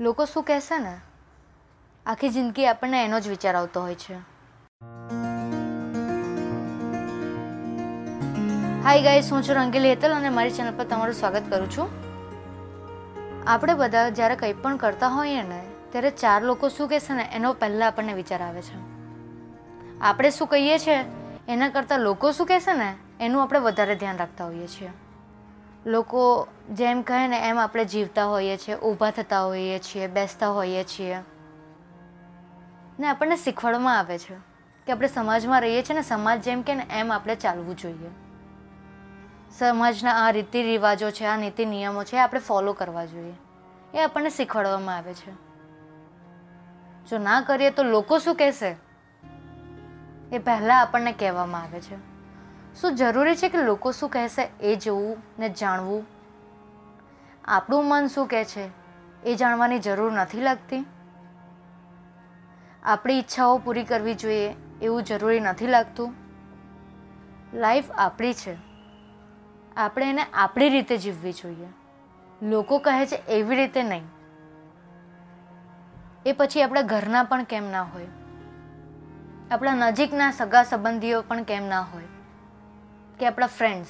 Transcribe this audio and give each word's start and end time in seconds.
લોકો 0.00 0.24
શું 0.24 0.42
કહેશે 0.42 0.78
ને? 0.78 1.00
આખી 2.06 2.28
જિંદગી 2.28 2.66
આપણને 2.66 3.04
એનો 3.04 3.20
જ 3.20 3.28
વિચાર 3.28 3.56
આવતો 3.56 3.80
હોય 3.80 3.94
છે. 3.94 4.14
હાય 8.82 9.02
ગાઈસ 9.02 9.32
હું 9.32 9.42
છું 9.42 9.54
રંગીલી 9.54 9.88
હેતલ 9.88 10.12
અને 10.12 10.28
મારી 10.28 10.50
ચેનલ 10.50 10.76
પર 10.76 10.84
તમારું 10.84 11.14
સ્વાગત 11.14 11.42
કરું 11.50 11.70
છું. 11.70 11.88
આપણે 13.46 13.74
બધા 13.74 14.08
જ્યારે 14.08 14.36
કંઈ 14.36 14.52
પણ 14.52 14.76
કરતા 14.76 15.08
હોઈએ 15.08 15.42
ને, 15.42 15.64
ત્યારે 15.90 16.10
ચાર 16.10 16.42
લોકો 16.42 16.68
શું 16.68 16.88
કહેશે 16.88 17.14
ને, 17.14 17.28
એનો 17.32 17.52
પહેલાં 17.52 17.88
આપણને 17.88 18.12
વિચાર 18.12 18.42
આવે 18.42 18.62
છે. 18.62 18.78
આપણે 20.00 20.30
શું 20.30 20.48
કહીએ 20.48 20.78
છીએ, 20.78 21.04
એના 21.48 21.68
કરતાં 21.68 22.00
લોકો 22.00 22.32
શું 22.32 22.46
કહેશે 22.46 22.72
ને, 22.72 22.96
એનું 23.20 23.42
આપણે 23.42 23.58
વધારે 23.58 23.96
ધ્યાન 23.96 24.16
રાખતા 24.16 24.44
હોઈએ 24.44 24.66
છીએ. 24.66 24.90
લોકો 25.86 26.48
જેમ 26.70 27.02
કહે 27.02 27.28
ને 27.28 27.48
એમ 27.48 27.58
આપણે 27.58 27.84
જીવતા 27.84 28.24
હોઈએ 28.24 28.56
છીએ, 28.56 28.74
ઊભા 28.74 29.10
થતા 29.10 29.44
હોઈએ 29.44 29.78
છીએ, 29.78 30.06
બેસતા 30.06 30.48
હોઈએ 30.48 30.84
છીએ. 30.84 31.18
ને 33.00 33.06
આપણને 33.06 33.36
શીખવાડવામાં 33.36 33.98
આવે 33.98 34.18
છે 34.18 34.34
કે 34.86 34.92
આપણે 34.92 35.08
સમાજમાં 35.08 35.60
રહીએ 35.60 35.82
છીએ 35.82 35.96
ને 35.96 36.02
સમાજ 36.02 36.42
જેમ 36.42 36.62
કે 36.62 36.74
ને 36.74 36.86
એમ 36.90 37.12
આપણે 37.12 37.34
ચાલવું 37.34 37.76
જોઈએ. 37.76 38.10
સમાજના 39.58 40.12
આ 40.12 40.30
રીતિ 40.30 40.62
રિવાજો 40.62 41.10
છે, 41.10 41.24
આ 41.24 41.36
નીતિ 41.36 41.64
નિયમો 41.64 42.04
છે, 42.04 42.16
એ 42.16 42.18
આપણે 42.18 42.40
ફોલો 42.40 42.72
કરવા 42.72 43.04
જોઈએ. 43.04 43.34
એ 43.94 44.04
આપણને 44.04 44.30
શીખવાડવામાં 44.30 44.96
આવે 44.96 45.14
છે. 45.14 45.32
જો 47.10 47.18
ના 47.18 47.40
કરીએ 47.40 47.70
તો 47.70 47.82
લોકો 47.82 48.18
શું 48.18 48.34
કહેશે? 48.34 48.76
એ 50.32 50.38
પહેલાં 50.38 50.80
આપણને 50.80 51.12
કહેવામાં 51.12 51.62
આવે 51.62 51.80
છે. 51.80 52.15
શું 52.80 52.96
જરૂરી 52.96 53.36
છે 53.36 53.48
કે 53.48 53.62
લોકો 53.62 53.92
શું 53.92 54.08
કહેશે? 54.10 54.48
એ 54.60 54.76
જોવું 54.76 55.16
ને 55.38 55.48
જાણવું? 55.48 56.06
આપણું 57.44 57.88
મન 57.88 58.06
શું 58.06 58.26
કહે 58.26 58.44
છે? 58.44 58.70
એ 59.24 59.34
જાણવાની 59.34 59.78
જરૂર 59.78 60.12
નથી 60.12 60.40
લાગતી. 60.40 60.86
આપણી 62.82 63.18
ઈચ્છાઓ 63.18 63.58
પૂરી 63.58 63.84
કરવી 63.84 64.14
જોઈએ, 64.14 64.54
એવું 64.82 65.02
જરૂરી 65.02 65.40
નથી 65.40 65.66
લાગતું. 65.66 66.14
લાઈફ 67.54 67.90
આપણી 67.90 68.32
છે. 68.32 68.56
આપણે 69.76 70.10
એને 70.10 70.22
આપણી 70.22 70.68
રીતે 70.68 70.96
જીવવી 70.96 71.32
જોઈએ. 71.32 71.68
લોકો 72.42 72.78
કહે 72.78 73.06
છે 73.06 73.16
એવી 73.16 73.56
રીતે 73.56 73.82
નહીં. 73.82 74.04
એ 76.26 76.32
પછી 76.32 76.62
આપણા 76.62 76.82
ઘરના 76.82 77.22
પણ 77.22 77.44
કેમ 77.44 77.70
ના 77.70 77.82
હોય? 77.82 78.06
આપણા 79.50 79.74
નજીકના 79.74 80.30
સગા 80.30 80.62
સંબંધીઓ 80.62 81.22
પણ 81.22 81.42
કેમ 81.42 81.66
ના 81.68 81.80
હોય? 81.80 82.15
કે 83.18 83.26
આપણા 83.26 83.46
ફ્રેન્ડ્સ 83.46 83.86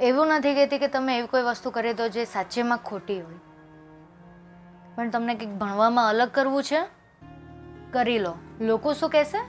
એવું 0.00 0.26
નથી 0.26 0.54
કહેતી 0.54 0.78
કે 0.78 0.88
તમે 0.88 1.18
એવી 1.18 1.26
કોઈ 1.26 1.42
વસ્તુ 1.42 1.70
કરી 1.70 1.92
દો 1.92 2.08
જે 2.08 2.24
સાચેમાં 2.24 2.78
ખોટી 2.78 3.20
હોય. 3.20 3.34
પણ 4.94 5.10
તમને 5.10 5.34
કંઈક 5.34 5.48
ભણવામાં 5.48 6.08
અલગ 6.08 6.28
કરવું 6.28 6.62
છે, 6.62 6.82
કરી 7.90 8.18
લો. 8.18 8.34
લોકો 8.60 8.92
શું 8.92 9.10
કહેશે? 9.10 9.44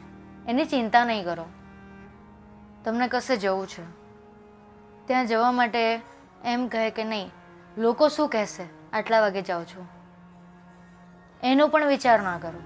એની 0.48 0.66
ચિંતા 0.66 1.06
નહીં 1.06 1.26
કરો. 1.26 1.46
તમને 2.84 3.08
કશે 3.08 3.38
જવું 3.38 3.68
છે? 3.68 3.84
ત્યાં 5.08 5.28
જવા 5.28 5.52
માટે 5.52 6.02
એમ 6.46 6.68
કહે 6.68 6.90
કે 6.90 7.04
નહીં, 7.04 7.32
લોકો 7.78 8.08
શું 8.08 8.30
કહેશે? 8.30 8.64
આટલા 8.94 9.22
વાગે 9.22 9.42
જાઉં 9.42 9.66
છું. 9.66 9.90
એનો 11.44 11.68
પણ 11.68 11.86
વિચાર 11.86 12.22
ના 12.22 12.38
કરો. 12.38 12.60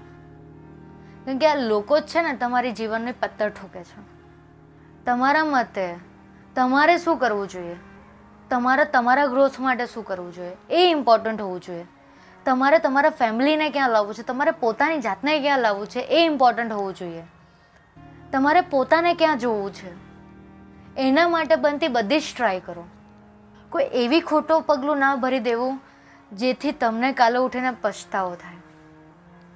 કેમ 1.24 1.38
કે 1.38 1.46
આ 1.46 1.54
લોકો 1.54 2.00
જ 2.00 2.02
છે 2.02 2.22
ને 2.22 2.36
તમારી 2.36 2.72
જીવનની 2.72 3.12
પત્તર 3.12 3.48
ઠોકે 3.48 3.84
છે. 3.84 4.15
તમારા 5.06 5.44
મતે 5.44 5.94
તમારે 6.56 6.98
શું 6.98 7.16
કરવું 7.16 7.48
જોઈએ? 7.48 7.76
તમારે 8.50 8.84
તમારા 8.84 9.26
ગ્રોથ 9.26 9.60
માટે 9.60 9.86
શું 9.86 10.04
કરવું 10.04 10.34
જોઈએ? 10.34 10.56
એ 10.70 10.90
ઇમ્પોર્ટન્ટ 10.90 11.40
હોવું 11.40 11.60
જોઈએ. 11.60 11.86
તમારે 12.44 12.78
તમારા 12.78 13.10
ફેમિલીને 13.10 13.70
ક્યાં 13.70 13.90
લાવવું 13.90 14.14
છે? 14.14 14.22
તમારે 14.22 14.50
પોતાની 14.50 14.98
જાતને 14.98 15.40
ક્યાં 15.40 15.58
લાવવું 15.58 15.86
છે? 15.86 16.00
એ 16.00 16.24
ઇમ્પોર્ટન્ટ 16.24 16.72
હોવું 16.72 16.94
જોઈએ. 16.94 17.22
તમારે 18.32 18.60
પોતાને 18.60 19.14
ક્યાં 19.14 19.38
જોવું 19.38 19.74
છે? 19.74 20.06
એના 20.96 21.28
માટે 21.28 21.56
બનતી 21.56 21.88
બધી 21.88 22.20
જ 22.20 22.22
ટ્રાય 22.36 22.60
કરો. 22.60 22.84
કોઈ 23.70 23.84
એવી 23.92 24.20
ખોટો 24.20 24.60
પગલું 24.60 24.98
ના 24.98 25.16
ભરી 25.16 25.38
દેવું, 25.38 25.80
જેથી 26.32 26.72
તમને 26.72 27.12
કાલે 27.12 27.38
ઉઠીને 27.38 27.70
પછતાવો 27.70 28.34
થાય. 28.34 28.56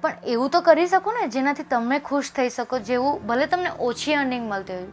પણ 0.01 0.13
એવું 0.27 0.49
તો 0.49 0.61
કરી 0.61 0.87
શકો 0.87 1.11
ને, 1.11 1.27
જેનાથી 1.27 1.63
તમે 1.63 1.99
ખુશ 1.99 2.31
થઈ 2.31 2.49
શકો, 2.49 2.79
જેવું 2.79 3.27
ભલે 3.27 3.45
તમને 3.45 3.69
ઓછી 3.79 4.15
અર્નિંગ 4.15 4.51
મળતી 4.51 4.73
હોય. 4.73 4.87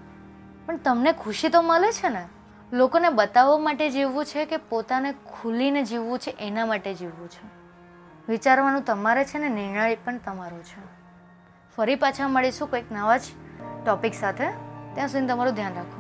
પણ 0.69 0.77
તમને 0.77 1.13
ખુશી 1.13 1.49
તો 1.49 1.63
મળે 1.63 1.93
છે 1.93 2.09
ને? 2.09 2.29
લોકોને 2.73 3.09
બતાવવા 3.09 3.59
માટે 3.59 3.91
જીવવું 3.91 4.25
છે 4.25 4.45
કે 4.45 4.57
પોતાને 4.57 5.13
ખુલીને 5.13 5.85
જીવવું 5.85 6.19
છે, 6.19 6.31
એના 6.31 6.67
માટે 6.67 6.95
જીવવું 6.95 7.29
છે? 7.29 7.49
વિચારવાનું 8.29 8.83
તમારે 8.83 9.25
છે 9.25 9.39
ને, 9.39 9.49
નિર્ણય 9.49 9.95
પણ 9.95 10.19
તમારો 10.19 10.59
છે. 10.59 10.81
ફરી 11.77 11.95
પાછા 11.95 12.29
મળીશું 12.29 12.71
કંઈક 12.71 12.93
નવા 12.93 13.17
જ 13.17 13.21
ટોપિક 13.87 14.15
સાથે. 14.15 14.45
ત્યાં 14.95 15.09
સુધી 15.09 15.27
તમારું 15.27 15.55
ધ્યાન 15.55 15.75
રાખો. 15.75 15.98